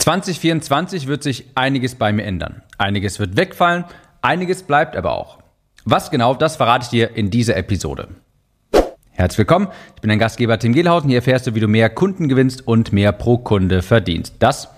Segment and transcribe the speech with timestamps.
[0.00, 2.62] 2024 wird sich einiges bei mir ändern.
[2.78, 3.84] Einiges wird wegfallen,
[4.22, 5.38] einiges bleibt aber auch.
[5.84, 8.08] Was genau, das verrate ich dir in dieser Episode.
[9.10, 11.10] Herzlich willkommen, ich bin dein Gastgeber Tim Gehlhausen.
[11.10, 14.36] Hier erfährst du, wie du mehr Kunden gewinnst und mehr pro Kunde verdienst.
[14.38, 14.70] Das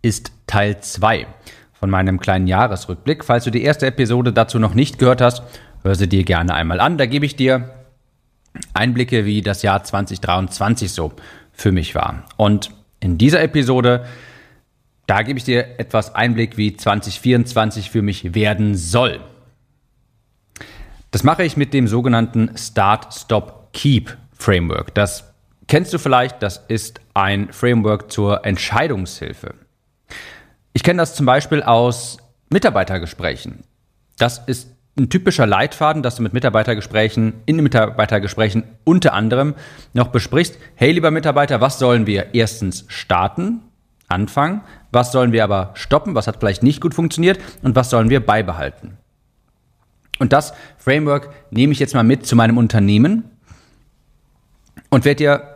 [0.00, 1.26] ist Teil 2
[1.74, 3.22] von meinem kleinen Jahresrückblick.
[3.22, 5.42] Falls du die erste Episode dazu noch nicht gehört hast,
[5.82, 6.96] hör sie dir gerne einmal an.
[6.96, 7.68] Da gebe ich dir
[8.72, 11.12] Einblicke, wie das Jahr 2023 so
[11.52, 12.24] für mich war.
[12.38, 12.70] Und
[13.00, 14.06] in dieser Episode
[15.06, 19.20] da gebe ich dir etwas Einblick, wie 2024 für mich werden soll.
[21.10, 24.94] Das mache ich mit dem sogenannten Start, Stop, Keep Framework.
[24.94, 25.32] Das
[25.68, 29.54] kennst du vielleicht, das ist ein Framework zur Entscheidungshilfe.
[30.72, 32.18] Ich kenne das zum Beispiel aus
[32.50, 33.60] Mitarbeitergesprächen.
[34.18, 39.54] Das ist ein typischer Leitfaden, dass du mit Mitarbeitergesprächen, in Mitarbeitergesprächen unter anderem
[39.92, 43.60] noch besprichst, hey lieber Mitarbeiter, was sollen wir erstens starten?
[44.14, 47.38] Anfangen, was sollen wir aber stoppen, was hat vielleicht nicht gut funktioniert?
[47.62, 48.96] Und was sollen wir beibehalten.
[50.18, 53.24] Und das Framework nehme ich jetzt mal mit zu meinem Unternehmen
[54.90, 55.54] und werde dir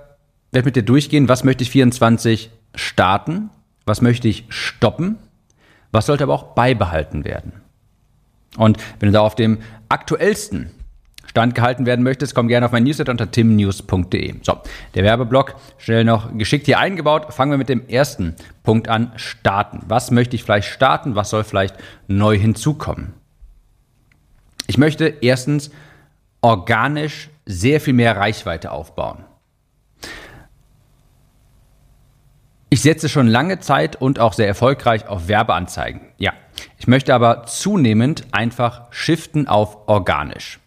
[0.51, 3.51] werd mit dir durchgehen, was möchte ich 24 starten,
[3.85, 5.19] was möchte ich stoppen,
[5.93, 7.53] was sollte aber auch beibehalten werden.
[8.57, 10.71] Und wenn du da auf dem aktuellsten
[11.29, 14.35] standgehalten werden möchtest, komm gerne auf mein Newsletter unter timnews.de.
[14.43, 14.59] So,
[14.95, 17.33] der Werbeblock schnell noch geschickt hier eingebaut.
[17.33, 19.81] Fangen wir mit dem ersten Punkt an, starten.
[19.87, 21.15] Was möchte ich vielleicht starten?
[21.15, 23.15] Was soll vielleicht neu hinzukommen?
[24.67, 25.71] Ich möchte erstens
[26.41, 29.25] organisch sehr viel mehr Reichweite aufbauen.
[32.71, 36.03] Ich setze schon lange Zeit und auch sehr erfolgreich auf Werbeanzeigen.
[36.19, 36.35] Ja,
[36.79, 40.61] ich möchte aber zunehmend einfach shiften auf organisch.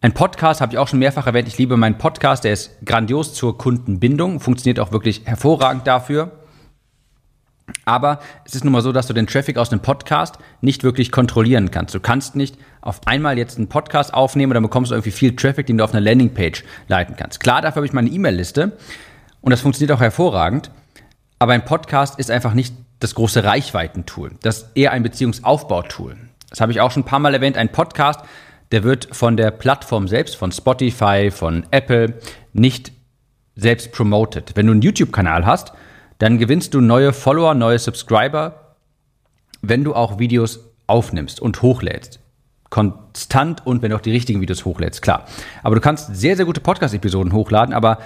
[0.00, 1.48] Ein Podcast habe ich auch schon mehrfach erwähnt.
[1.48, 2.44] Ich liebe meinen Podcast.
[2.44, 6.30] Der ist grandios zur Kundenbindung, funktioniert auch wirklich hervorragend dafür.
[7.84, 11.10] Aber es ist nun mal so, dass du den Traffic aus einem Podcast nicht wirklich
[11.10, 11.96] kontrollieren kannst.
[11.96, 15.34] Du kannst nicht auf einmal jetzt einen Podcast aufnehmen und dann bekommst du irgendwie viel
[15.34, 17.40] Traffic, den du auf einer Landingpage leiten kannst.
[17.40, 18.78] Klar, dafür habe ich meine E-Mail-Liste
[19.40, 20.70] und das funktioniert auch hervorragend.
[21.40, 24.36] Aber ein Podcast ist einfach nicht das große Reichweitentool.
[24.42, 26.16] Das ist eher ein Beziehungsaufbautool.
[26.50, 27.56] Das habe ich auch schon ein paar Mal erwähnt.
[27.56, 28.20] Ein Podcast
[28.72, 32.14] der wird von der Plattform selbst, von Spotify, von Apple,
[32.52, 32.92] nicht
[33.56, 34.52] selbst promoted.
[34.54, 35.72] Wenn du einen YouTube-Kanal hast,
[36.18, 38.76] dann gewinnst du neue Follower, neue Subscriber,
[39.62, 42.20] wenn du auch Videos aufnimmst und hochlädst.
[42.70, 45.24] Konstant und wenn du auch die richtigen Videos hochlädst, klar.
[45.62, 47.98] Aber du kannst sehr, sehr gute Podcast-Episoden hochladen, aber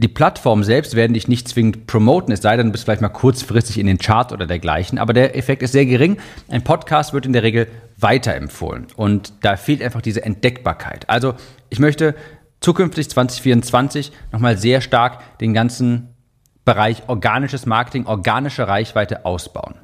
[0.00, 3.10] die Plattform selbst werden dich nicht zwingend promoten, es sei denn, du bist vielleicht mal
[3.10, 6.16] kurzfristig in den Chart oder dergleichen, aber der Effekt ist sehr gering.
[6.48, 7.68] Ein Podcast wird in der Regel
[7.98, 11.10] weiterempfohlen und da fehlt einfach diese Entdeckbarkeit.
[11.10, 11.34] Also
[11.68, 12.14] ich möchte
[12.60, 16.14] zukünftig 2024 nochmal sehr stark den ganzen
[16.64, 19.74] Bereich organisches Marketing, organische Reichweite ausbauen.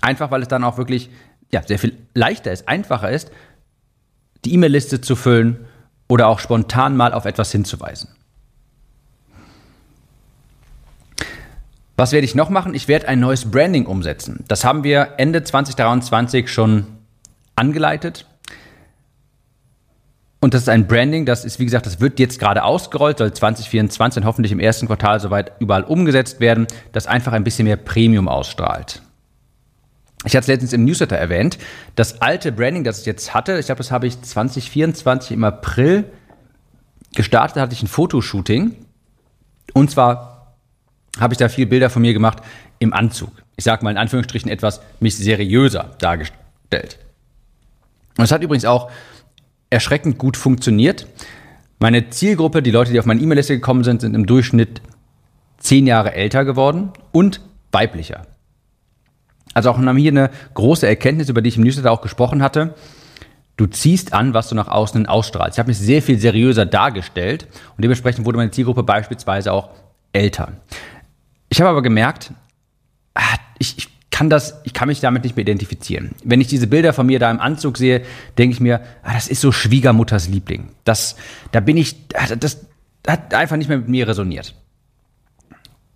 [0.00, 1.10] Einfach weil es dann auch wirklich
[1.52, 3.30] ja, sehr viel leichter ist, einfacher ist,
[4.46, 5.66] die E-Mail-Liste zu füllen
[6.08, 8.08] oder auch spontan mal auf etwas hinzuweisen.
[11.98, 12.74] Was werde ich noch machen?
[12.74, 14.44] Ich werde ein neues Branding umsetzen.
[14.46, 16.86] Das haben wir Ende 2023 schon
[17.56, 18.24] angeleitet.
[20.38, 23.32] Und das ist ein Branding, das ist, wie gesagt, das wird jetzt gerade ausgerollt, soll
[23.32, 27.76] 2024 und hoffentlich im ersten Quartal soweit überall umgesetzt werden, das einfach ein bisschen mehr
[27.76, 29.02] Premium ausstrahlt.
[30.24, 31.58] Ich hatte es letztens im Newsletter erwähnt,
[31.96, 36.04] das alte Branding, das ich jetzt hatte, ich glaube, das habe ich 2024 im April
[37.16, 38.76] gestartet, da hatte ich ein Fotoshooting.
[39.74, 40.37] Und zwar
[41.18, 42.38] habe ich da viele Bilder von mir gemacht
[42.78, 43.30] im Anzug.
[43.56, 46.98] Ich sage mal in Anführungsstrichen etwas mich seriöser dargestellt.
[48.16, 48.90] Und es hat übrigens auch
[49.70, 51.06] erschreckend gut funktioniert.
[51.78, 54.80] Meine Zielgruppe, die Leute, die auf meine E-Mail-Liste gekommen sind, sind im Durchschnitt
[55.58, 57.40] zehn Jahre älter geworden und
[57.72, 58.26] weiblicher.
[59.54, 62.74] Also auch hier eine große Erkenntnis, über die ich im Newsletter auch gesprochen hatte.
[63.56, 65.56] Du ziehst an, was du nach außen ausstrahlst.
[65.56, 69.70] Ich habe mich sehr viel seriöser dargestellt und dementsprechend wurde meine Zielgruppe beispielsweise auch
[70.12, 70.52] älter.
[71.48, 72.32] Ich habe aber gemerkt,
[73.14, 73.22] ah,
[73.58, 76.10] ich, ich kann das, ich kann mich damit nicht mehr identifizieren.
[76.24, 78.02] Wenn ich diese Bilder von mir da im Anzug sehe,
[78.36, 80.70] denke ich mir, ah, das ist so Schwiegermutters Liebling.
[80.84, 81.16] Das,
[81.52, 82.66] da bin ich, ah, das
[83.06, 84.54] hat einfach nicht mehr mit mir resoniert.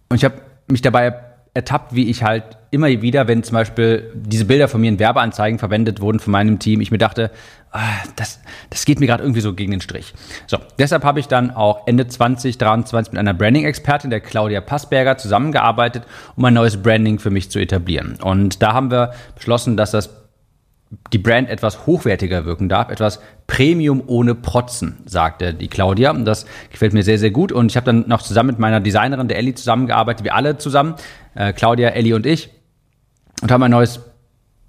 [0.09, 4.47] Und ich habe mich dabei ertappt, wie ich halt immer wieder, wenn zum Beispiel diese
[4.47, 7.31] Bilder von mir in Werbeanzeigen verwendet wurden von meinem Team, ich mir dachte,
[7.73, 7.81] ah,
[8.17, 8.41] das,
[8.71, 10.15] das geht mir gerade irgendwie so gegen den Strich.
[10.47, 16.05] So, deshalb habe ich dann auch Ende 2023 mit einer Branding-Expertin, der Claudia Passberger, zusammengearbeitet,
[16.37, 18.17] um ein neues Branding für mich zu etablieren.
[18.23, 20.23] Und da haben wir beschlossen, dass das
[21.13, 26.11] die Brand etwas hochwertiger wirken darf, etwas Premium ohne Protzen, sagte die Claudia.
[26.11, 27.51] Und das gefällt mir sehr, sehr gut.
[27.51, 30.95] Und ich habe dann noch zusammen mit meiner Designerin, der Ellie, zusammengearbeitet, wir alle zusammen,
[31.35, 32.51] äh, Claudia, Ellie und ich,
[33.41, 34.01] und haben ein neues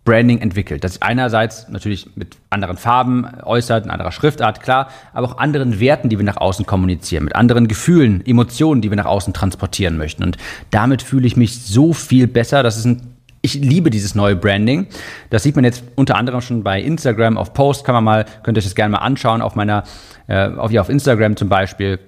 [0.06, 0.83] Branding entwickelt.
[0.83, 5.80] Das sich einerseits natürlich mit anderen Farben äußert, in anderer Schriftart, klar, aber auch anderen
[5.80, 9.98] Werten, die wir nach außen kommunizieren, mit anderen Gefühlen, Emotionen, die wir nach außen transportieren
[9.98, 10.24] möchten.
[10.24, 10.38] Und
[10.71, 12.63] damit fühle ich mich so viel besser.
[12.63, 13.13] Das ist ein
[13.45, 14.88] ich liebe dieses neue Branding.
[15.30, 17.83] Das sieht man jetzt unter anderem schon bei Instagram auf Post.
[17.83, 19.83] Kann man mal, könnt ihr euch das gerne mal anschauen auf meiner,
[20.27, 22.00] äh, auf, ja, auf Instagram zum Beispiel.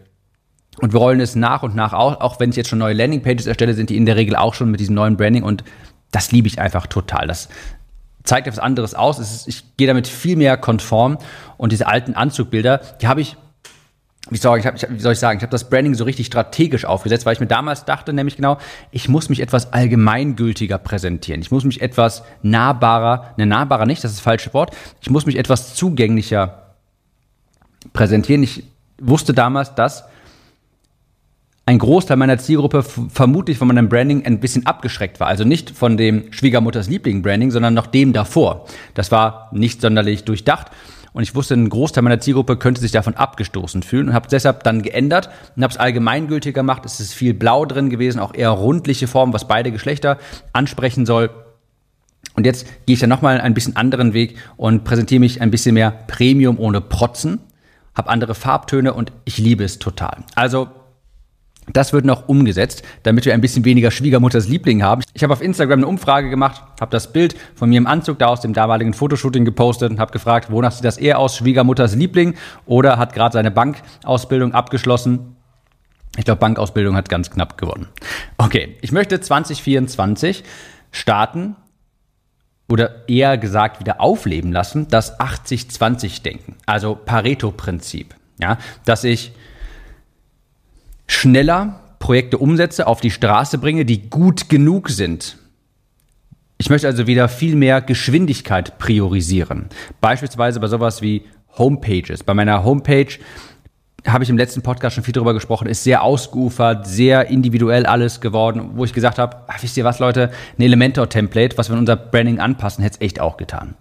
[0.81, 3.47] Und wir rollen es nach und nach auch, auch wenn ich jetzt schon neue Landingpages
[3.47, 5.63] erstelle, sind die in der Regel auch schon mit diesem neuen Branding und
[6.11, 7.27] das liebe ich einfach total.
[7.27, 7.49] Das
[8.23, 9.19] zeigt etwas anderes aus.
[9.19, 11.17] Ist, ich gehe damit viel mehr konform
[11.57, 13.37] und diese alten Anzugbilder, die habe ich
[14.31, 17.27] wie soll, ich, wie soll ich sagen, ich habe das Branding so richtig strategisch aufgesetzt,
[17.27, 18.57] weil ich mir damals dachte, nämlich genau,
[18.89, 21.41] ich muss mich etwas allgemeingültiger präsentieren.
[21.41, 25.27] Ich muss mich etwas nahbarer, ne, nahbarer nicht, das ist das falsche Wort, ich muss
[25.27, 26.73] mich etwas zugänglicher
[27.93, 28.41] präsentieren.
[28.41, 28.63] Ich
[28.99, 30.05] wusste damals, dass
[31.67, 35.27] ein Großteil meiner Zielgruppe vermutlich von meinem Branding ein bisschen abgeschreckt war.
[35.27, 38.65] Also nicht von dem Schwiegermutters Liebling-Branding, sondern noch dem davor.
[38.93, 40.67] Das war nicht sonderlich durchdacht.
[41.13, 44.63] Und ich wusste, ein Großteil meiner Zielgruppe könnte sich davon abgestoßen fühlen und habe deshalb
[44.63, 46.85] dann geändert und habe es allgemeingültig gemacht.
[46.85, 50.19] Es ist viel blau drin gewesen, auch eher rundliche Formen, was beide Geschlechter
[50.53, 51.29] ansprechen soll.
[52.35, 55.73] Und jetzt gehe ich dann nochmal einen bisschen anderen Weg und präsentiere mich ein bisschen
[55.73, 57.39] mehr Premium ohne Protzen,
[57.95, 60.25] habe andere Farbtöne und ich liebe es total.
[60.35, 60.67] Also
[61.73, 65.01] das wird noch umgesetzt, damit wir ein bisschen weniger Schwiegermutters Liebling haben.
[65.13, 68.27] Ich habe auf Instagram eine Umfrage gemacht, habe das Bild von mir im Anzug da
[68.27, 72.35] aus dem damaligen Fotoshooting gepostet und habe gefragt, wonach sieht das eher aus, Schwiegermutters Liebling
[72.65, 75.35] oder hat gerade seine Bankausbildung abgeschlossen.
[76.17, 77.87] Ich glaube, Bankausbildung hat ganz knapp gewonnen.
[78.37, 80.43] Okay, ich möchte 2024
[80.91, 81.55] starten
[82.69, 88.15] oder eher gesagt wieder aufleben lassen, das 80-20-Denken, also Pareto-Prinzip.
[88.39, 89.31] Ja, dass ich
[91.15, 95.37] schneller Projekte umsetze, auf die Straße bringe, die gut genug sind.
[96.57, 99.69] Ich möchte also wieder viel mehr Geschwindigkeit priorisieren.
[100.01, 101.23] Beispielsweise bei sowas wie
[101.57, 102.23] Homepages.
[102.23, 103.07] Bei meiner Homepage
[104.07, 108.21] habe ich im letzten Podcast schon viel darüber gesprochen, ist sehr ausgeufert, sehr individuell alles
[108.21, 111.79] geworden, wo ich gesagt habe, ach, wisst ihr was, Leute, ein Elementor-Template, was wir in
[111.79, 113.75] unser Branding anpassen, hätte es echt auch getan.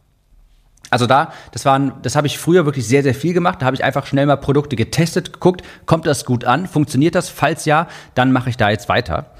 [0.95, 3.61] Also da, das waren, das habe ich früher wirklich sehr, sehr viel gemacht.
[3.61, 7.31] Da habe ich einfach schnell mal Produkte getestet, geguckt, kommt das gut an, funktioniert das?
[7.31, 9.33] Falls ja, dann mache ich da jetzt weiter.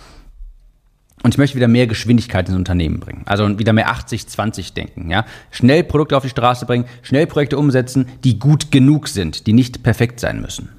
[1.23, 3.23] Und ich möchte wieder mehr Geschwindigkeit ins Unternehmen bringen.
[3.27, 5.27] Also wieder mehr 80-20 denken, ja.
[5.53, 9.85] Schnell Produkte auf die Straße bringen, schnell Projekte umsetzen, die gut genug sind, die nicht
[9.85, 10.71] perfekt sein müssen.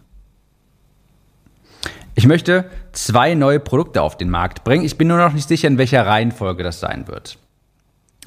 [2.15, 4.83] Ich möchte zwei neue Produkte auf den Markt bringen.
[4.83, 7.37] Ich bin nur noch nicht sicher, in welcher Reihenfolge das sein wird.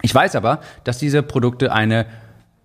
[0.01, 2.07] Ich weiß aber, dass diese Produkte eine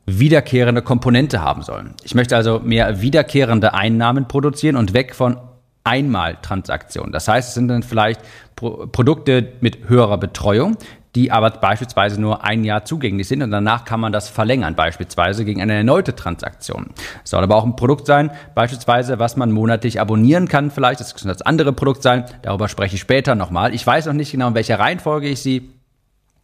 [0.06, 1.96] wiederkehrende Komponente haben sollen.
[2.04, 5.38] Ich möchte also mehr wiederkehrende Einnahmen produzieren und weg von
[5.84, 7.12] Einmaltransaktionen.
[7.12, 8.22] Das heißt, es sind dann vielleicht
[8.56, 10.78] Pro Produkte mit höherer Betreuung,
[11.16, 15.46] die aber beispielsweise nur ein Jahr zugänglich sind und danach kann man das verlängern, beispielsweise
[15.46, 16.92] gegen eine erneute Transaktion.
[17.24, 21.00] Es soll aber auch ein Produkt sein, beispielsweise, was man monatlich abonnieren kann, vielleicht.
[21.00, 22.26] Das kann das andere Produkt sein.
[22.42, 23.74] Darüber spreche ich später nochmal.
[23.76, 25.70] Ich weiß noch nicht genau, in welcher Reihenfolge ich sie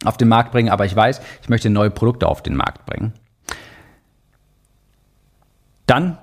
[0.04, 3.12] auf den Markt bringe, aber ich weiß, ich möchte neue Produkte auf den Markt bringen.
[5.90, 6.18] Dann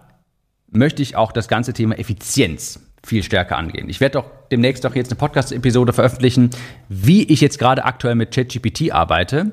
[0.71, 3.89] möchte ich auch das ganze Thema Effizienz viel stärker angehen.
[3.89, 6.51] Ich werde doch demnächst auch jetzt eine Podcast-Episode veröffentlichen,
[6.87, 9.51] wie ich jetzt gerade aktuell mit ChatGPT arbeite.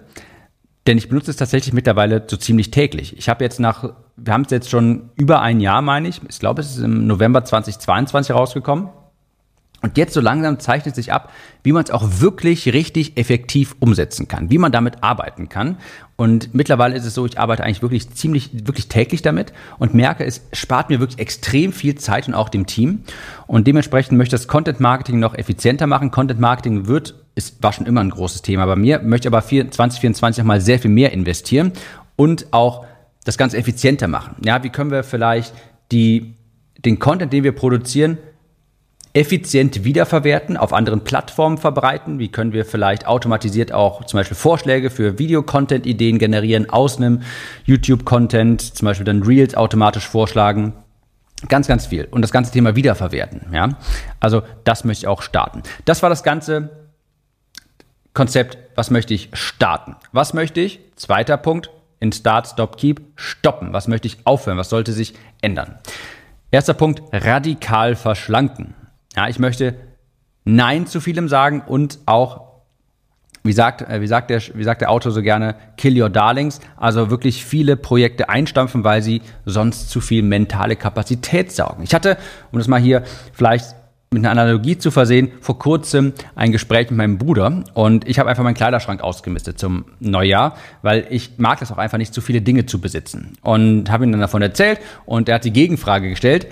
[0.86, 3.18] Denn ich benutze es tatsächlich mittlerweile so ziemlich täglich.
[3.18, 6.20] Ich habe jetzt nach, wir haben es jetzt schon über ein Jahr, meine ich.
[6.28, 8.90] Ich glaube, es ist im November 2022 rausgekommen.
[9.84, 14.28] Und jetzt so langsam zeichnet sich ab, wie man es auch wirklich richtig effektiv umsetzen
[14.28, 15.76] kann, wie man damit arbeiten kann.
[16.16, 20.24] Und mittlerweile ist es so, ich arbeite eigentlich wirklich ziemlich, wirklich täglich damit und merke,
[20.24, 23.00] es spart mir wirklich extrem viel Zeit und auch dem Team.
[23.48, 26.12] Und dementsprechend möchte ich das Content Marketing noch effizienter machen.
[26.12, 30.38] Content Marketing wird, ist, war schon immer ein großes Thema bei mir, möchte aber 2024
[30.42, 31.72] nochmal sehr viel mehr investieren
[32.14, 32.86] und auch
[33.24, 34.36] das Ganze effizienter machen.
[34.44, 35.52] Ja, wie können wir vielleicht
[35.90, 36.34] die,
[36.84, 38.18] den Content, den wir produzieren,
[39.14, 42.18] effizient wiederverwerten, auf anderen Plattformen verbreiten?
[42.18, 47.22] Wie können wir vielleicht automatisiert auch zum Beispiel Vorschläge für Videocontent-Ideen generieren aus einem
[47.64, 50.74] YouTube-Content, zum Beispiel dann Reels automatisch vorschlagen?
[51.48, 52.06] Ganz, ganz viel.
[52.10, 53.52] Und das ganze Thema wiederverwerten.
[53.52, 53.78] Ja?
[54.18, 55.62] Also das möchte ich auch starten.
[55.84, 56.70] Das war das ganze
[58.14, 58.58] Konzept.
[58.74, 59.94] Was möchte ich starten?
[60.12, 60.80] Was möchte ich?
[60.96, 61.70] Zweiter Punkt.
[62.00, 63.72] In Start, Stop, Keep stoppen.
[63.72, 64.58] Was möchte ich aufhören?
[64.58, 65.78] Was sollte sich ändern?
[66.50, 68.74] Erster Punkt, radikal verschlanken.
[69.16, 69.74] Ja, ich möchte
[70.44, 72.44] Nein zu vielem sagen und auch
[73.46, 76.60] wie sagt, äh, wie, sagt der, wie sagt der Autor so gerne, kill your darlings,
[76.76, 81.82] also wirklich viele Projekte einstampfen, weil sie sonst zu viel mentale Kapazität saugen.
[81.82, 82.16] Ich hatte,
[82.52, 83.04] um das mal hier
[83.34, 83.74] vielleicht
[84.10, 88.30] mit einer Analogie zu versehen, vor kurzem ein Gespräch mit meinem Bruder und ich habe
[88.30, 92.40] einfach meinen Kleiderschrank ausgemistet zum Neujahr, weil ich mag das auch einfach nicht, zu viele
[92.40, 93.32] Dinge zu besitzen.
[93.42, 96.46] Und habe ihm dann davon erzählt und er hat die Gegenfrage gestellt,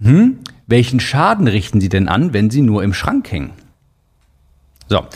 [0.00, 0.38] hm,
[0.70, 3.52] welchen Schaden richten Sie denn an, wenn Sie nur im Schrank hängen?
[4.88, 5.06] So,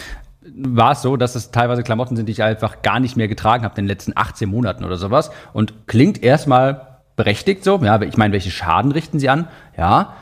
[0.56, 3.64] war es so, dass es teilweise Klamotten sind, die ich einfach gar nicht mehr getragen
[3.64, 5.30] habe in den letzten 18 Monaten oder sowas.
[5.52, 7.78] Und klingt erstmal berechtigt so.
[7.82, 9.48] Ja, ich meine, welche Schaden richten sie an?
[9.76, 10.14] Ja,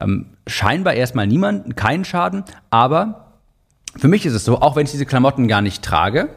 [0.00, 2.44] ähm, scheinbar erstmal niemand, keinen Schaden.
[2.70, 3.32] Aber
[3.96, 6.28] für mich ist es so, auch wenn ich diese Klamotten gar nicht trage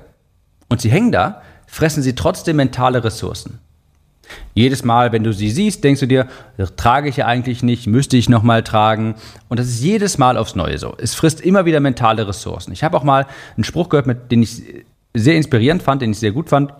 [0.69, 3.59] und sie hängen da, fressen sie trotzdem mentale Ressourcen.
[4.53, 6.27] Jedes Mal, wenn du sie siehst, denkst du dir,
[6.75, 9.15] trage ich ja eigentlich nicht, müsste ich nochmal tragen.
[9.49, 10.95] Und das ist jedes Mal aufs Neue so.
[10.97, 12.71] Es frisst immer wieder mentale Ressourcen.
[12.71, 14.63] Ich habe auch mal einen Spruch gehört, mit, den ich
[15.13, 16.73] sehr inspirierend fand, den ich sehr gut fand.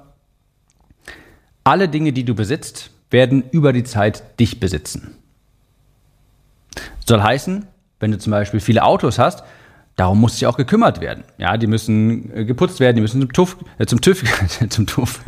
[1.64, 5.16] Alle Dinge, die du besitzt, werden über die Zeit dich besitzen.
[7.06, 7.66] Soll heißen,
[8.00, 9.44] wenn du zum Beispiel viele Autos hast,
[9.98, 11.24] Darum muss sich auch gekümmert werden.
[11.40, 14.24] Ja, die müssen äh, geputzt werden, die müssen zum TÜV, äh, zum TÜV,
[14.70, 15.22] zum TÜV,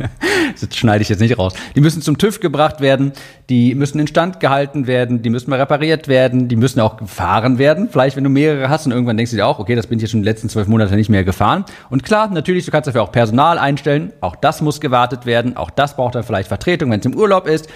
[0.60, 1.54] das schneide ich jetzt nicht raus.
[1.74, 3.10] Die müssen zum TÜV gebracht werden,
[3.48, 7.88] die müssen instand gehalten werden, die müssen mal repariert werden, die müssen auch gefahren werden.
[7.90, 10.02] Vielleicht, wenn du mehrere hast und irgendwann denkst du dir auch, okay, das bin ich
[10.02, 11.64] jetzt schon die letzten zwölf Monate nicht mehr gefahren.
[11.88, 14.12] Und klar, natürlich, du kannst dafür auch Personal einstellen.
[14.20, 15.56] Auch das muss gewartet werden.
[15.56, 17.68] Auch das braucht dann vielleicht Vertretung, wenn es im Urlaub ist.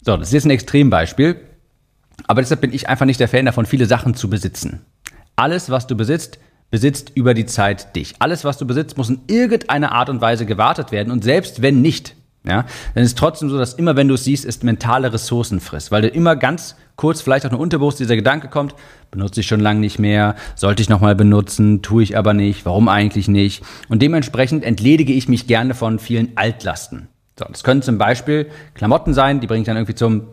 [0.00, 1.36] So, das ist jetzt ein Extrembeispiel.
[2.26, 4.86] Aber deshalb bin ich einfach nicht der Fan davon, viele Sachen zu besitzen.
[5.36, 6.38] Alles, was du besitzt,
[6.70, 8.14] besitzt über die Zeit dich.
[8.18, 11.12] Alles, was du besitzt, muss in irgendeiner Art und Weise gewartet werden.
[11.12, 14.24] Und selbst wenn nicht, ja, dann ist es trotzdem so, dass immer wenn du es
[14.24, 18.16] siehst, es mentale Ressourcen frisst, weil du immer ganz kurz, vielleicht auch nur unterbewusst dieser
[18.16, 18.74] Gedanke kommt,
[19.10, 22.88] benutze ich schon lange nicht mehr, sollte ich nochmal benutzen, tue ich aber nicht, warum
[22.88, 23.64] eigentlich nicht?
[23.88, 27.08] Und dementsprechend entledige ich mich gerne von vielen Altlasten.
[27.38, 30.26] So, das können zum Beispiel Klamotten sein, die bringe ich dann irgendwie zum,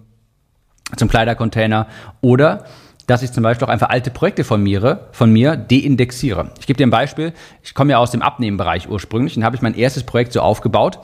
[0.97, 1.87] zum Kleidercontainer
[2.19, 2.65] oder
[3.07, 6.51] dass ich zum Beispiel auch einfach alte Projekte von mir, von mir deindexiere.
[6.59, 7.33] Ich gebe dir ein Beispiel.
[7.63, 10.99] Ich komme ja aus dem Abnehmenbereich ursprünglich und habe ich mein erstes Projekt so aufgebaut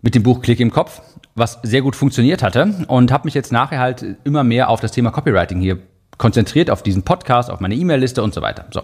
[0.00, 1.02] mit dem Buch Klick im Kopf,
[1.34, 4.92] was sehr gut funktioniert hatte und habe mich jetzt nachher halt immer mehr auf das
[4.92, 5.78] Thema Copywriting hier
[6.18, 8.66] konzentriert, auf diesen Podcast, auf meine E-Mail-Liste und so weiter.
[8.70, 8.82] So.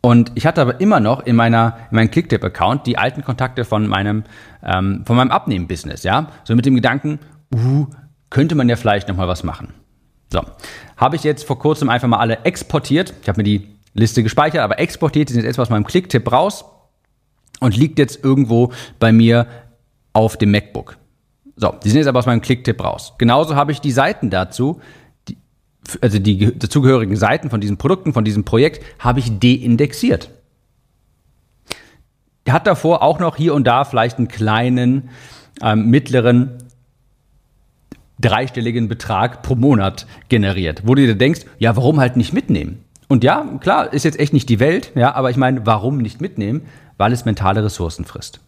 [0.00, 3.86] Und ich hatte aber immer noch in meiner in meinem Clicktip-Account die alten Kontakte von
[3.86, 4.24] meinem
[4.62, 7.18] ähm, von meinem Abnehmen-Business, ja, so mit dem Gedanken,
[7.54, 7.86] uh,
[8.30, 9.74] könnte man ja vielleicht noch mal was machen.
[10.32, 10.42] So,
[10.96, 13.14] habe ich jetzt vor kurzem einfach mal alle exportiert.
[13.22, 16.64] Ich habe mir die Liste gespeichert, aber exportiert, die sind jetzt aus meinem Klicktipp raus
[17.60, 19.46] und liegt jetzt irgendwo bei mir
[20.12, 20.98] auf dem MacBook.
[21.56, 23.14] So, die sind jetzt aber aus meinem Klicktipp raus.
[23.18, 24.80] Genauso habe ich die Seiten dazu,
[25.28, 25.38] die,
[26.02, 30.30] also die dazugehörigen Seiten von diesen Produkten, von diesem Projekt, habe ich deindexiert.
[32.48, 35.08] Hat davor auch noch hier und da vielleicht einen kleinen,
[35.62, 36.58] ähm, mittleren
[38.20, 42.84] dreistelligen Betrag pro Monat generiert, wo du dir denkst, ja, warum halt nicht mitnehmen?
[43.08, 46.20] Und ja, klar, ist jetzt echt nicht die Welt, ja, aber ich meine, warum nicht
[46.20, 46.62] mitnehmen?
[46.98, 48.40] Weil es mentale Ressourcen frisst.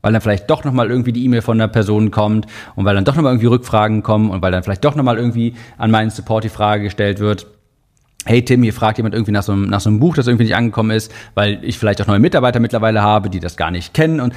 [0.00, 3.04] Weil dann vielleicht doch nochmal irgendwie die E-Mail von einer Person kommt und weil dann
[3.04, 6.42] doch nochmal irgendwie Rückfragen kommen und weil dann vielleicht doch nochmal irgendwie an meinen Support
[6.44, 7.46] die Frage gestellt wird,
[8.24, 10.44] hey Tim, hier fragt jemand irgendwie nach so, einem, nach so einem Buch, das irgendwie
[10.44, 13.94] nicht angekommen ist, weil ich vielleicht auch neue Mitarbeiter mittlerweile habe, die das gar nicht
[13.94, 14.34] kennen und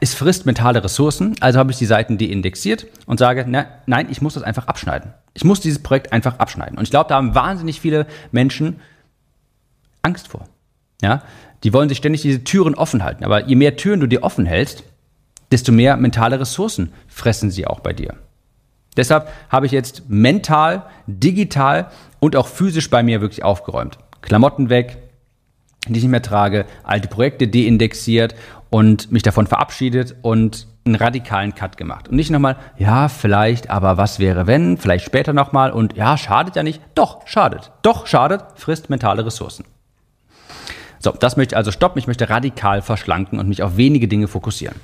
[0.00, 4.22] es frisst mentale Ressourcen, also habe ich die Seiten deindexiert und sage, na, nein, ich
[4.22, 5.12] muss das einfach abschneiden.
[5.34, 6.78] Ich muss dieses Projekt einfach abschneiden.
[6.78, 8.80] Und ich glaube, da haben wahnsinnig viele Menschen
[10.02, 10.48] Angst vor.
[11.02, 11.22] Ja,
[11.64, 13.24] die wollen sich ständig diese Türen offen halten.
[13.24, 14.84] Aber je mehr Türen du dir offen hältst,
[15.50, 18.14] desto mehr mentale Ressourcen fressen sie auch bei dir.
[18.96, 23.98] Deshalb habe ich jetzt mental, digital und auch physisch bei mir wirklich aufgeräumt.
[24.22, 24.98] Klamotten weg,
[25.92, 28.34] die ich nicht mehr trage, alte Projekte deindexiert
[28.70, 32.08] und mich davon verabschiedet und einen radikalen Cut gemacht.
[32.08, 36.56] Und nicht nochmal, ja, vielleicht, aber was wäre wenn, vielleicht später nochmal und ja, schadet
[36.56, 36.80] ja nicht.
[36.94, 37.72] Doch, schadet.
[37.82, 39.64] Doch, schadet, frisst mentale Ressourcen.
[41.00, 41.98] So, das möchte ich also stoppen.
[41.98, 44.76] Ich möchte radikal verschlanken und mich auf wenige Dinge fokussieren.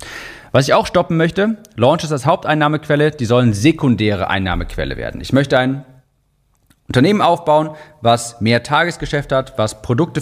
[0.51, 5.19] Was ich auch stoppen möchte, Launches als Haupteinnahmequelle, die sollen sekundäre Einnahmequelle werden.
[5.19, 5.83] Ich möchte ein
[6.87, 7.71] Unternehmen aufbauen,
[8.01, 10.21] was mehr Tagesgeschäft hat, was Produkte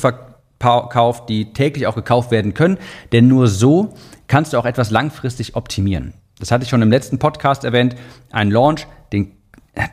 [0.64, 2.78] verkauft, die täglich auch gekauft werden können.
[3.12, 3.94] Denn nur so
[4.28, 6.14] kannst du auch etwas langfristig optimieren.
[6.40, 7.96] Das hatte ich schon im letzten Podcast erwähnt.
[8.32, 9.34] Ein Launch, den,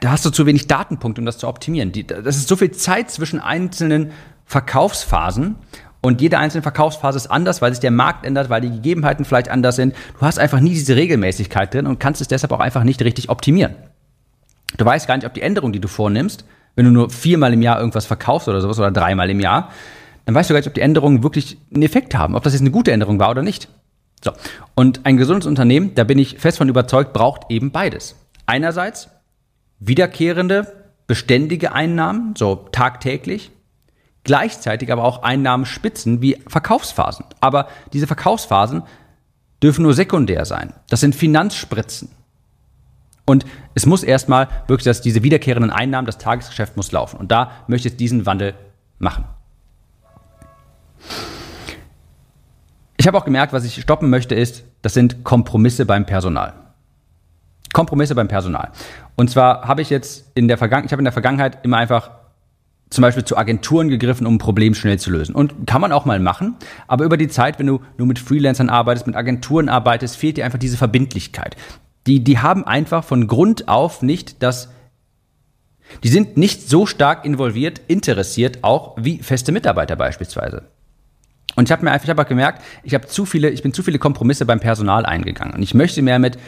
[0.00, 1.92] da hast du zu wenig Datenpunkte, um das zu optimieren.
[1.92, 4.12] Die, das ist so viel Zeit zwischen einzelnen
[4.46, 5.56] Verkaufsphasen
[6.02, 9.50] und jede einzelne Verkaufsphase ist anders, weil sich der Markt ändert, weil die Gegebenheiten vielleicht
[9.50, 9.94] anders sind.
[10.18, 13.28] Du hast einfach nie diese Regelmäßigkeit drin und kannst es deshalb auch einfach nicht richtig
[13.28, 13.74] optimieren.
[14.76, 17.60] Du weißt gar nicht, ob die Änderung, die du vornimmst, wenn du nur viermal im
[17.60, 19.70] Jahr irgendwas verkaufst oder sowas oder dreimal im Jahr,
[20.24, 22.62] dann weißt du gar nicht, ob die Änderungen wirklich einen Effekt haben, ob das jetzt
[22.62, 23.68] eine gute Änderung war oder nicht.
[24.22, 24.32] So.
[24.74, 28.16] Und ein gesundes Unternehmen, da bin ich fest von überzeugt, braucht eben beides.
[28.46, 29.08] Einerseits
[29.78, 30.66] wiederkehrende,
[31.06, 33.50] beständige Einnahmen, so tagtäglich,
[34.24, 37.24] gleichzeitig aber auch Einnahmenspitzen wie Verkaufsphasen.
[37.40, 38.82] Aber diese Verkaufsphasen
[39.62, 40.74] dürfen nur sekundär sein.
[40.88, 42.10] Das sind Finanzspritzen.
[43.24, 47.18] Und es muss erstmal wirklich, dass diese wiederkehrenden Einnahmen, das Tagesgeschäft muss laufen.
[47.18, 48.54] Und da möchte ich diesen Wandel
[48.98, 49.24] machen.
[52.96, 56.52] Ich habe auch gemerkt, was ich stoppen möchte, ist, das sind Kompromisse beim Personal.
[57.72, 58.72] Kompromisse beim Personal.
[59.16, 62.10] Und zwar habe ich jetzt in der Vergangenheit, ich habe in der Vergangenheit immer einfach
[62.90, 65.34] zum Beispiel zu Agenturen gegriffen, um ein Problem schnell zu lösen.
[65.34, 66.56] Und kann man auch mal machen.
[66.88, 70.44] Aber über die Zeit, wenn du nur mit Freelancern arbeitest, mit Agenturen arbeitest, fehlt dir
[70.44, 71.56] einfach diese Verbindlichkeit.
[72.06, 74.70] Die, die haben einfach von Grund auf nicht das,
[76.02, 80.64] die sind nicht so stark involviert, interessiert, auch wie feste Mitarbeiter beispielsweise.
[81.56, 83.98] Und ich habe mir einfach, ich gemerkt, ich habe zu viele, ich bin zu viele
[83.98, 85.54] Kompromisse beim Personal eingegangen.
[85.54, 86.38] Und ich möchte mehr mit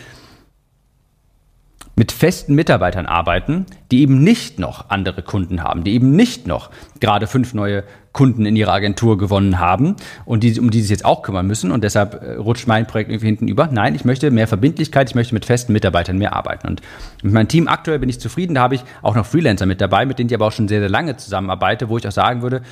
[1.94, 6.70] mit festen Mitarbeitern arbeiten, die eben nicht noch andere Kunden haben, die eben nicht noch
[7.00, 11.04] gerade fünf neue Kunden in ihrer Agentur gewonnen haben und die, um die sich jetzt
[11.04, 13.68] auch kümmern müssen und deshalb äh, rutscht mein Projekt irgendwie hinten über.
[13.70, 16.66] Nein, ich möchte mehr Verbindlichkeit, ich möchte mit festen Mitarbeitern mehr arbeiten.
[16.66, 16.82] Und
[17.22, 20.06] mit meinem Team aktuell bin ich zufrieden, da habe ich auch noch Freelancer mit dabei,
[20.06, 22.62] mit denen ich aber auch schon sehr, sehr lange zusammenarbeite, wo ich auch sagen würde,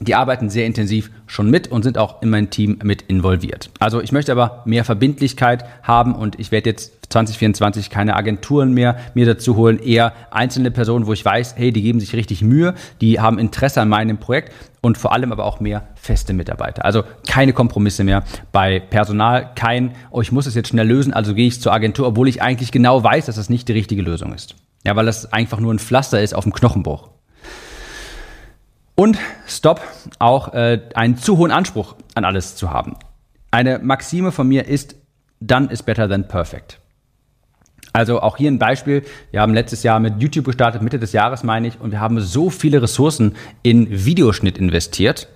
[0.00, 3.70] die arbeiten sehr intensiv schon mit und sind auch in mein Team mit involviert.
[3.78, 8.96] Also ich möchte aber mehr Verbindlichkeit haben und ich werde jetzt 2024 keine Agenturen mehr
[9.14, 12.74] mir dazu holen, eher einzelne Personen, wo ich weiß, hey, die geben sich richtig Mühe,
[13.00, 16.84] die haben Interesse an meinem Projekt und vor allem aber auch mehr feste Mitarbeiter.
[16.84, 21.34] Also keine Kompromisse mehr bei Personal, kein, oh, ich muss es jetzt schnell lösen, also
[21.34, 24.32] gehe ich zur Agentur, obwohl ich eigentlich genau weiß, dass das nicht die richtige Lösung
[24.32, 24.54] ist.
[24.84, 27.10] Ja, weil das einfach nur ein Pflaster ist auf dem Knochenbruch.
[29.00, 29.16] Und
[29.46, 29.80] stopp,
[30.18, 32.96] auch äh, einen zu hohen Anspruch an alles zu haben.
[33.50, 34.94] Eine Maxime von mir ist,
[35.40, 36.80] done is better than perfect.
[37.94, 39.02] Also auch hier ein Beispiel.
[39.30, 42.20] Wir haben letztes Jahr mit YouTube gestartet, Mitte des Jahres meine ich, und wir haben
[42.20, 45.28] so viele Ressourcen in Videoschnitt investiert.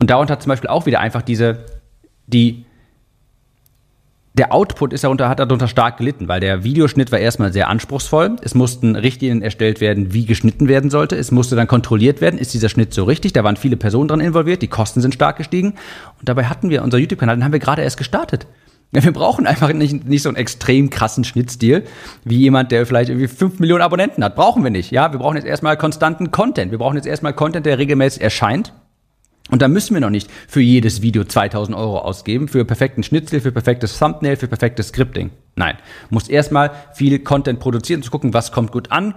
[0.00, 1.66] Und darunter zum Beispiel auch wieder einfach diese,
[2.26, 2.66] die
[4.36, 8.36] der Output ist darunter, hat darunter stark gelitten, weil der Videoschnitt war erstmal sehr anspruchsvoll.
[8.42, 11.16] Es mussten Richtlinien erstellt werden, wie geschnitten werden sollte.
[11.16, 13.32] Es musste dann kontrolliert werden, ist dieser Schnitt so richtig?
[13.32, 15.74] Da waren viele Personen dran involviert, die Kosten sind stark gestiegen.
[16.18, 18.46] Und dabei hatten wir unser YouTube-Kanal, den haben wir gerade erst gestartet.
[18.92, 21.84] Wir brauchen einfach nicht, nicht so einen extrem krassen Schnittstil
[22.24, 24.36] wie jemand, der vielleicht irgendwie 5 Millionen Abonnenten hat.
[24.36, 24.90] Brauchen wir nicht.
[24.90, 26.70] Ja, wir brauchen jetzt erstmal konstanten Content.
[26.70, 28.72] Wir brauchen jetzt erstmal Content, der regelmäßig erscheint
[29.50, 33.40] und da müssen wir noch nicht für jedes Video 2000 Euro ausgeben, für perfekten Schnitzel,
[33.40, 35.30] für perfektes Thumbnail, für perfektes Scripting.
[35.54, 35.76] Nein,
[36.08, 39.14] du musst erstmal viel Content produzieren, zu gucken, was kommt gut an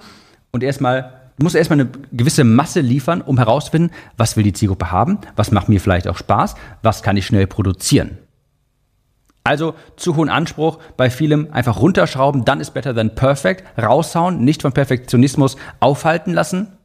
[0.52, 4.92] und erstmal Du musst erstmal eine gewisse Masse liefern, um herauszufinden, was will die Zielgruppe
[4.92, 8.18] haben, was macht mir vielleicht auch Spaß, was kann ich schnell produzieren.
[9.46, 14.64] Also zu hohen Anspruch, bei vielem einfach runterschrauben, dann ist better than perfect, raushauen, nicht
[14.64, 16.78] von Perfektionismus aufhalten lassen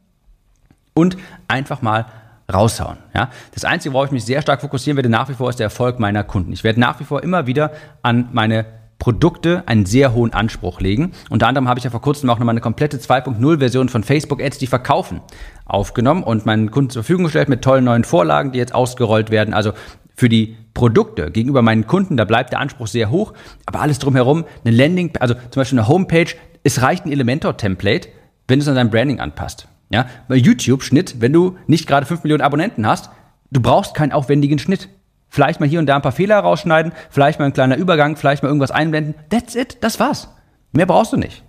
[0.93, 1.17] und
[1.49, 2.05] einfach mal
[2.51, 2.97] raushauen.
[3.13, 3.29] Ja?
[3.53, 5.99] Das Einzige, worauf ich mich sehr stark fokussieren werde, nach wie vor ist der Erfolg
[5.99, 6.51] meiner Kunden.
[6.53, 8.65] Ich werde nach wie vor immer wieder an meine
[8.99, 11.11] Produkte einen sehr hohen Anspruch legen.
[11.29, 14.41] Unter anderem habe ich ja vor kurzem auch noch mal eine komplette 2.0-Version von Facebook
[14.41, 15.21] Ads, die verkaufen,
[15.65, 19.53] aufgenommen und meinen Kunden zur Verfügung gestellt mit tollen neuen Vorlagen, die jetzt ausgerollt werden.
[19.53, 19.73] Also
[20.15, 23.33] für die Produkte gegenüber meinen Kunden, da bleibt der Anspruch sehr hoch,
[23.65, 28.09] aber alles drumherum, eine Landing, also zum Beispiel eine Homepage, es reicht ein Elementor-Template,
[28.47, 29.67] wenn es an dein Branding anpasst.
[29.95, 33.09] Ja, bei YouTube-Schnitt, wenn du nicht gerade 5 Millionen Abonnenten hast,
[33.49, 34.89] du brauchst keinen aufwendigen Schnitt.
[35.29, 38.43] Vielleicht mal hier und da ein paar Fehler rausschneiden, vielleicht mal ein kleiner Übergang, vielleicht
[38.43, 39.15] mal irgendwas einblenden.
[39.29, 40.27] That's it, das war's.
[40.73, 41.43] Mehr brauchst du nicht.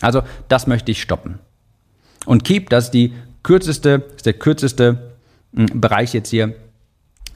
[0.00, 1.38] Also, das möchte ich stoppen.
[2.24, 5.12] Und Keep, das ist die kürzeste, ist der kürzeste
[5.54, 6.52] hm, Bereich jetzt hier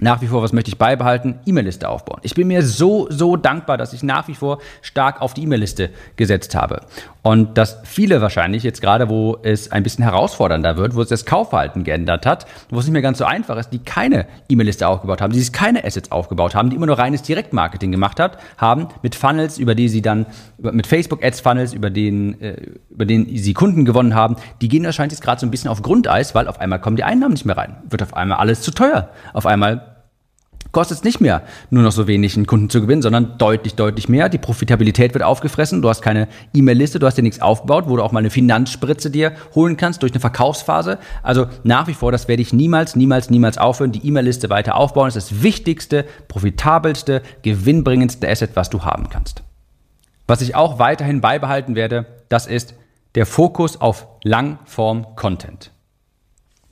[0.00, 1.38] nach wie vor, was möchte ich beibehalten?
[1.46, 2.20] E-Mail-Liste aufbauen.
[2.22, 5.90] Ich bin mir so, so dankbar, dass ich nach wie vor stark auf die E-Mail-Liste
[6.16, 6.80] gesetzt habe.
[7.22, 11.26] Und dass viele wahrscheinlich jetzt gerade, wo es ein bisschen herausfordernder wird, wo es das
[11.26, 15.20] Kaufverhalten geändert hat, wo es nicht mehr ganz so einfach ist, die keine E-Mail-Liste aufgebaut
[15.20, 18.88] haben, die sich keine Assets aufgebaut haben, die immer nur reines Direktmarketing gemacht hat, haben
[19.02, 20.26] mit Funnels, über die sie dann,
[20.58, 22.56] mit Facebook-Ads-Funnels, über den, äh,
[22.88, 25.82] über den sie Kunden gewonnen haben, die gehen wahrscheinlich jetzt gerade so ein bisschen auf
[25.82, 27.76] Grundeis, weil auf einmal kommen die Einnahmen nicht mehr rein.
[27.88, 29.10] Wird auf einmal alles zu teuer.
[29.34, 29.89] Auf einmal
[30.72, 34.08] kostet es nicht mehr nur noch so wenig, einen Kunden zu gewinnen, sondern deutlich, deutlich
[34.08, 34.28] mehr.
[34.28, 35.82] Die Profitabilität wird aufgefressen.
[35.82, 39.10] Du hast keine E-Mail-Liste, du hast dir nichts aufgebaut, wo du auch mal eine Finanzspritze
[39.10, 40.98] dir holen kannst durch eine Verkaufsphase.
[41.22, 43.92] Also nach wie vor, das werde ich niemals, niemals, niemals aufhören.
[43.92, 49.42] Die E-Mail-Liste weiter aufbauen ist das wichtigste, profitabelste, gewinnbringendste Asset, was du haben kannst.
[50.26, 52.74] Was ich auch weiterhin beibehalten werde, das ist
[53.16, 55.72] der Fokus auf Langform-Content.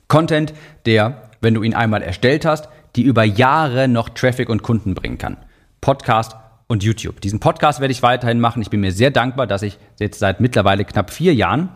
[0.07, 0.53] Content,
[0.85, 5.17] der, wenn du ihn einmal erstellt hast, die über Jahre noch Traffic und Kunden bringen
[5.17, 5.37] kann.
[5.81, 6.35] Podcast
[6.67, 7.19] und YouTube.
[7.21, 8.61] Diesen Podcast werde ich weiterhin machen.
[8.61, 11.69] Ich bin mir sehr dankbar, dass ich jetzt seit mittlerweile knapp vier Jahren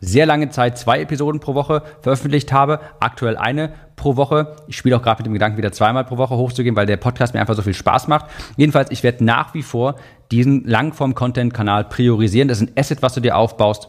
[0.00, 2.80] sehr lange Zeit zwei Episoden pro Woche veröffentlicht habe.
[2.98, 4.56] Aktuell eine pro Woche.
[4.66, 7.32] Ich spiele auch gerade mit dem Gedanken, wieder zweimal pro Woche hochzugehen, weil der Podcast
[7.32, 8.26] mir einfach so viel Spaß macht.
[8.56, 9.94] Jedenfalls, ich werde nach wie vor
[10.32, 12.48] diesen Langform-Content-Kanal priorisieren.
[12.48, 13.88] Das ist ein Asset, was du dir aufbaust.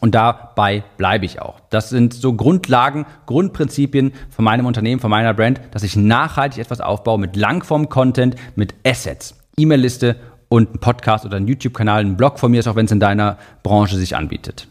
[0.00, 1.60] Und dabei bleibe ich auch.
[1.68, 6.80] Das sind so Grundlagen, Grundprinzipien von meinem Unternehmen, von meiner Brand, dass ich nachhaltig etwas
[6.80, 10.16] aufbaue mit Langform-Content, mit Assets, E-Mail-Liste
[10.48, 13.00] und ein Podcast oder ein YouTube-Kanal, ein Blog von mir ist, auch wenn es in
[13.00, 14.66] deiner Branche sich anbietet.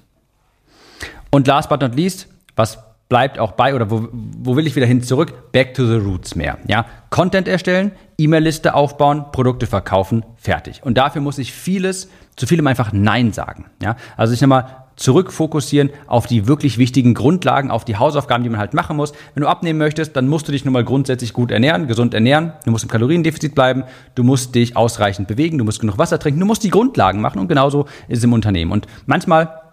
[1.32, 4.86] Und last but not least, was bleibt auch bei oder wo, wo will ich wieder
[4.86, 5.52] hin zurück?
[5.52, 6.58] Back to the roots mehr.
[6.68, 10.82] Ja, Content erstellen, E-Mail-Liste aufbauen, Produkte verkaufen, fertig.
[10.84, 13.65] Und dafür muss ich vieles, zu vielem einfach Nein sagen.
[13.82, 18.60] Ja, also ich nochmal zurückfokussieren auf die wirklich wichtigen Grundlagen, auf die Hausaufgaben, die man
[18.60, 19.14] halt machen muss.
[19.34, 22.54] Wenn du abnehmen möchtest, dann musst du dich nun mal grundsätzlich gut ernähren, gesund ernähren.
[22.66, 23.84] Du musst im Kaloriendefizit bleiben.
[24.16, 25.58] Du musst dich ausreichend bewegen.
[25.58, 26.40] Du musst genug Wasser trinken.
[26.40, 27.40] Du musst die Grundlagen machen.
[27.40, 28.72] Und genauso ist es im Unternehmen.
[28.72, 29.68] Und manchmal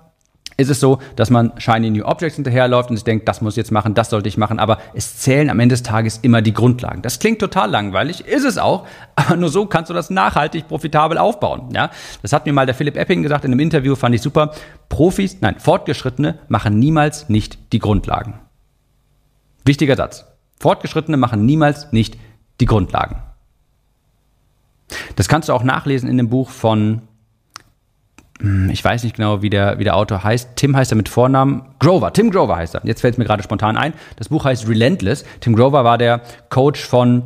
[0.56, 3.58] ist es so, dass man Shiny New Objects hinterherläuft und sich denkt, das muss ich
[3.58, 6.54] jetzt machen, das sollte ich machen, aber es zählen am Ende des Tages immer die
[6.54, 7.02] Grundlagen.
[7.02, 11.18] Das klingt total langweilig, ist es auch, aber nur so kannst du das nachhaltig profitabel
[11.18, 11.68] aufbauen.
[11.74, 11.90] Ja?
[12.22, 14.52] Das hat mir mal der Philipp Epping gesagt in einem Interview, fand ich super.
[14.88, 18.34] Profis, nein, Fortgeschrittene machen niemals nicht die Grundlagen.
[19.64, 20.24] Wichtiger Satz.
[20.58, 22.16] Fortgeschrittene machen niemals nicht
[22.60, 23.22] die Grundlagen.
[25.16, 27.02] Das kannst du auch nachlesen in dem Buch von
[28.70, 30.56] ich weiß nicht genau, wie der, wie der Autor heißt.
[30.56, 31.62] Tim heißt er mit Vornamen.
[31.78, 32.82] Grover, Tim Grover heißt er.
[32.84, 33.94] Jetzt fällt es mir gerade spontan ein.
[34.16, 35.24] Das Buch heißt Relentless.
[35.40, 36.20] Tim Grover war der
[36.50, 37.22] Coach von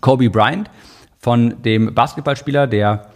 [0.00, 0.70] Kobe Bryant,
[1.18, 3.06] von dem Basketballspieler, der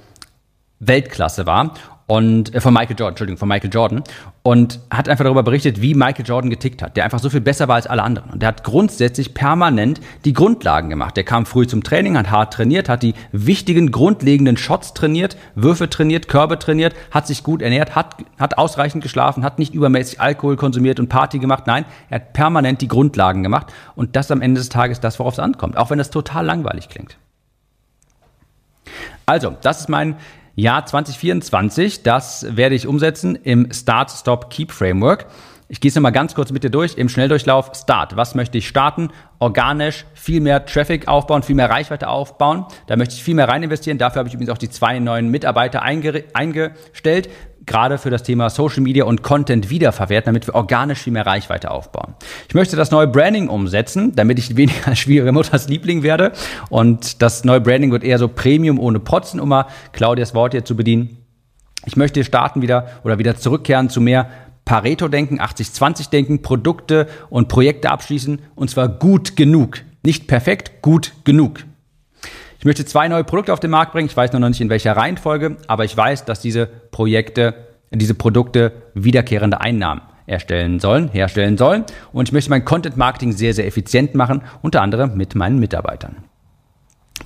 [0.80, 1.74] Weltklasse war
[2.06, 4.02] und äh, von Michael Jordan, Entschuldigung, von Michael Jordan
[4.42, 7.68] und hat einfach darüber berichtet, wie Michael Jordan getickt hat, der einfach so viel besser
[7.68, 11.16] war als alle anderen und der hat grundsätzlich permanent die Grundlagen gemacht.
[11.16, 15.88] Der kam früh zum Training, hat hart trainiert, hat die wichtigen grundlegenden Shots trainiert, Würfe
[15.88, 20.56] trainiert, Körbe trainiert, hat sich gut ernährt, hat hat ausreichend geschlafen, hat nicht übermäßig Alkohol
[20.56, 21.66] konsumiert und Party gemacht.
[21.66, 25.34] Nein, er hat permanent die Grundlagen gemacht und das am Ende des Tages das, worauf
[25.34, 27.16] es ankommt, auch wenn das total langweilig klingt.
[29.26, 30.16] Also, das ist mein
[30.56, 32.02] Jahr 2024.
[32.02, 35.26] Das werde ich umsetzen im Start, Stop, Keep Framework.
[35.68, 36.96] Ich gehe es nochmal ganz kurz mit dir durch.
[36.96, 38.16] Im Schnelldurchlauf Start.
[38.16, 39.10] Was möchte ich starten?
[39.38, 42.66] Organisch viel mehr Traffic aufbauen, viel mehr Reichweite aufbauen.
[42.86, 43.98] Da möchte ich viel mehr rein investieren.
[43.98, 47.28] Dafür habe ich übrigens auch die zwei neuen Mitarbeiter eingestellt
[47.66, 51.70] gerade für das Thema Social Media und Content wiederverwerten, damit wir organisch viel mehr Reichweite
[51.70, 52.14] aufbauen.
[52.48, 56.32] Ich möchte das neue Branding umsetzen, damit ich weniger schwierige Mutters Liebling werde.
[56.68, 60.64] Und das neue Branding wird eher so Premium ohne Protzen, um mal Claudias Wort hier
[60.64, 61.18] zu bedienen.
[61.86, 64.30] Ich möchte starten wieder oder wieder zurückkehren zu mehr
[64.64, 69.82] Pareto-Denken, 80-20-Denken, Produkte und Projekte abschließen und zwar gut genug.
[70.02, 71.64] Nicht perfekt, gut genug.
[72.64, 74.08] Ich möchte zwei neue Produkte auf den Markt bringen.
[74.08, 77.52] Ich weiß noch nicht in welcher Reihenfolge, aber ich weiß, dass diese Projekte,
[77.90, 81.84] diese Produkte wiederkehrende Einnahmen erstellen sollen, herstellen sollen.
[82.14, 86.24] Und ich möchte mein Content Marketing sehr, sehr effizient machen, unter anderem mit meinen Mitarbeitern.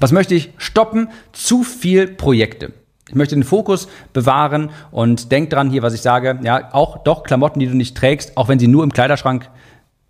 [0.01, 1.09] Was möchte ich stoppen?
[1.31, 2.73] Zu viel Projekte.
[3.09, 6.41] Ich möchte den Fokus bewahren und denk dran hier, was ich sage.
[6.43, 9.49] Ja, auch doch Klamotten, die du nicht trägst, auch wenn sie nur im Kleiderschrank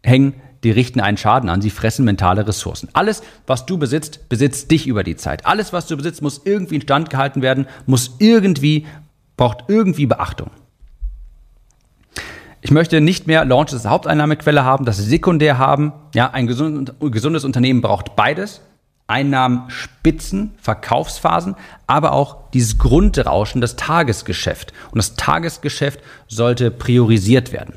[0.03, 2.89] hängen, die richten einen Schaden an, sie fressen mentale Ressourcen.
[2.93, 5.47] Alles, was du besitzt, besitzt dich über die Zeit.
[5.47, 8.87] Alles, was du besitzt, muss irgendwie instand gehalten werden, muss irgendwie,
[9.37, 10.51] braucht irgendwie Beachtung.
[12.61, 15.93] Ich möchte nicht mehr Launches als Haupteinnahmequelle haben, das sekundär haben.
[16.15, 18.61] Ja, ein gesundes Unternehmen braucht beides.
[19.07, 21.55] Einnahmen, Spitzen, Verkaufsphasen,
[21.87, 24.75] aber auch dieses Grundrauschen, das Tagesgeschäft.
[24.91, 27.75] Und das Tagesgeschäft sollte priorisiert werden.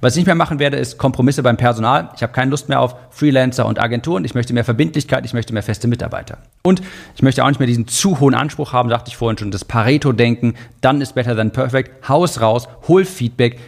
[0.00, 2.10] Was ich nicht mehr machen werde, ist Kompromisse beim Personal.
[2.16, 4.24] Ich habe keine Lust mehr auf Freelancer und Agenturen.
[4.24, 6.38] Ich möchte mehr Verbindlichkeit, ich möchte mehr feste Mitarbeiter.
[6.62, 6.82] Und
[7.14, 9.64] ich möchte auch nicht mehr diesen zu hohen Anspruch haben, sagte ich vorhin schon, das
[9.64, 13.58] Pareto-Denken, dann ist better than perfect, Haus raus, hol Feedback,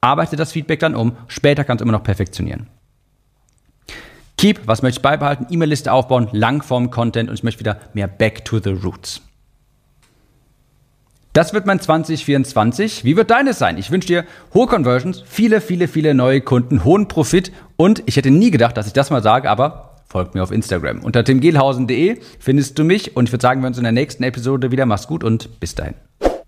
[0.00, 2.68] arbeite das Feedback dann um, später kannst du immer noch perfektionieren.
[4.38, 5.46] Keep, was möchte ich beibehalten?
[5.50, 9.25] E-Mail-Liste aufbauen, Langform-Content und ich möchte wieder mehr back to the roots.
[11.36, 13.04] Das wird mein 2024.
[13.04, 13.76] Wie wird deines sein?
[13.76, 18.30] Ich wünsche dir hohe Conversions, viele, viele, viele neue Kunden, hohen Profit und ich hätte
[18.30, 21.04] nie gedacht, dass ich das mal sage, aber folgt mir auf Instagram.
[21.04, 24.70] Unter timgehlhausen.de findest du mich und ich würde sagen, wir uns in der nächsten Episode
[24.70, 24.86] wieder.
[24.86, 25.92] Mach's gut und bis dahin.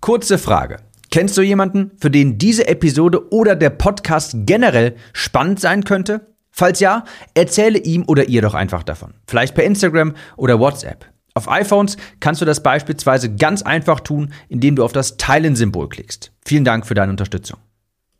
[0.00, 0.78] Kurze Frage.
[1.10, 6.28] Kennst du jemanden, für den diese Episode oder der Podcast generell spannend sein könnte?
[6.50, 9.12] Falls ja, erzähle ihm oder ihr doch einfach davon.
[9.26, 11.04] Vielleicht per Instagram oder WhatsApp.
[11.38, 16.32] Auf iPhones kannst du das beispielsweise ganz einfach tun, indem du auf das Teilen-Symbol klickst.
[16.44, 17.60] Vielen Dank für deine Unterstützung.